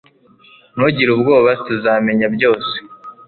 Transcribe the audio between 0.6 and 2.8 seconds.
Ntugire ubwoba Tuzamenya byose